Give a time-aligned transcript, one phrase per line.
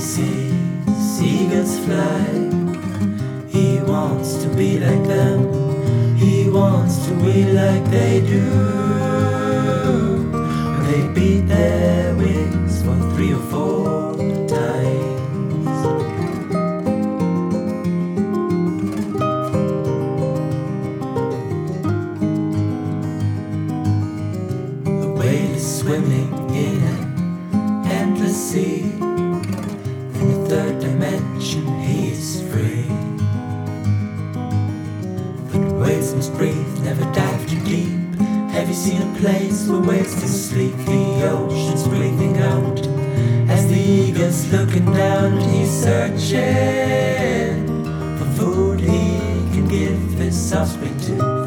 [0.00, 0.50] see
[1.14, 2.24] seagulls fly.
[3.48, 8.46] He wants to be like them, he wants to be like they do.
[10.86, 11.99] They beat their
[39.20, 40.74] place where whales can sleep?
[40.86, 42.80] The ocean's breathing out
[43.50, 45.38] as the eagle's looking down.
[45.40, 46.38] He's searching
[48.16, 49.20] for food he
[49.52, 51.39] can give his offspring to.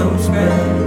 [0.00, 0.79] são os pés.